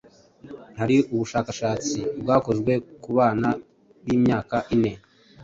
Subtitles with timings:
[0.79, 3.49] hari ubushakashatsi bwakozwe ku bana
[4.05, 4.91] b’imyaka ine,